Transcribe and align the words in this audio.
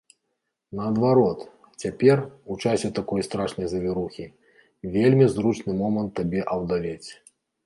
Наадварот, 0.77 1.39
цяпер, 1.83 2.17
у 2.55 2.57
часе 2.65 2.91
такой 3.01 3.27
страшнай 3.27 3.67
завірухі, 3.75 4.25
вельмі 4.97 5.25
зручны 5.37 5.71
момант 5.85 6.11
табе 6.23 6.41
аўдавець. 6.59 7.09